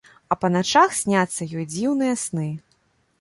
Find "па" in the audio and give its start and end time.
0.43-0.49